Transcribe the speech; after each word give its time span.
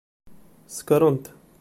Ssekren-t. 0.67 1.25